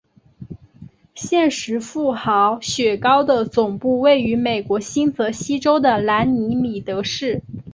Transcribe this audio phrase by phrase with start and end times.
[1.13, 7.43] 现时富豪雪糕的总部位于美国新泽西州的兰尼米德市。